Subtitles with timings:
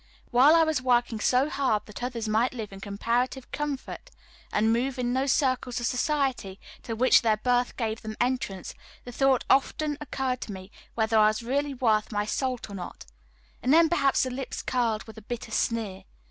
[0.31, 4.09] While I was working so hard that others might live in comparative comfort,
[4.51, 9.11] and move in those circles of society to which their birth gave them entrance, the
[9.11, 13.05] thought often occurred to me whether I was really worth my salt or not;
[13.61, 16.05] and then perhaps the lips curled with a bitter sneer.